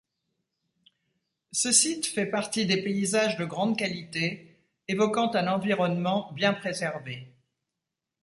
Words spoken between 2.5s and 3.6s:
des paysages de